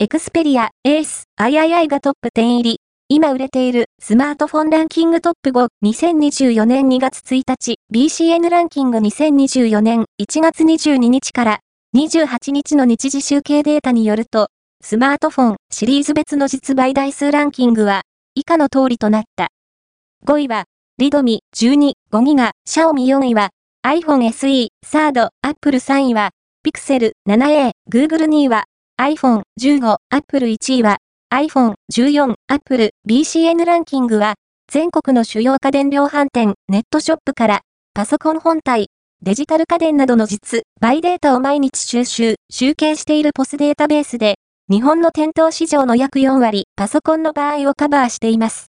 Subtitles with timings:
[0.00, 2.80] Xperia、Ace、III がトップ10入り。
[3.08, 11.58] 今売れているスマートフォンランキングトップ5、2024年2月1日、BCN ランキング2024年1月22日から
[11.96, 14.50] 28日の日次集計データによると、
[14.84, 18.02] スマートフォンシリーズ別の実売台数ランキングは
[18.36, 19.48] 以下の通りとなった。
[20.24, 20.66] 5位は、
[20.98, 23.50] Redmi 12、5ギガ、シャオミ4位は、
[23.84, 26.30] iPhone SE、サード、Apple 3位は、
[26.64, 28.66] Pixel 7a、Google 2位は、
[29.00, 30.96] iPhone 15、Apple 1位は
[31.32, 34.34] iPhone 14、Apple BCN ランキングは
[34.70, 37.60] 全国の主要家電量販店、ネットショップから
[37.94, 38.88] パソコン本体、
[39.22, 44.34] デジタル家電などの実、売データを毎日収集、集計しているポスデータベースで
[44.68, 48.66] 日本の店頭市場の約4割パソコンの場合をカバーしています。